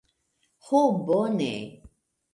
Ho 0.69 0.81
bone 1.11 1.51